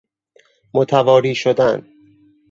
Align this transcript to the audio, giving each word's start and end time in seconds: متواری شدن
متواری 0.73 1.35
شدن 1.35 1.87